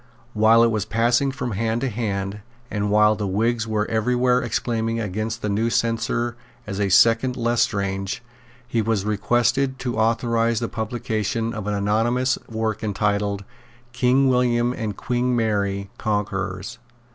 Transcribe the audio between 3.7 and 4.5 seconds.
every where